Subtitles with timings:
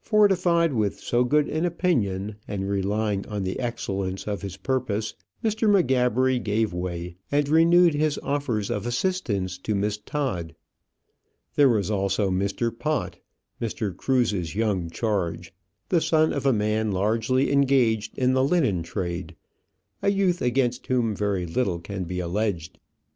[0.00, 5.68] Fortified with so good an opinion, and relying on the excellence of his purpose, Mr.
[5.68, 10.54] M'Gabbery gave way, and renewed his offers of assistance to Miss Todd.
[11.56, 12.70] There was also Mr.
[12.70, 13.16] Pott,
[13.60, 13.92] Mr.
[13.96, 15.52] Cruse's young charge,
[15.88, 19.34] the son of a man largely engaged in the linen trade;
[20.00, 22.78] a youth against whom very little can be alleged.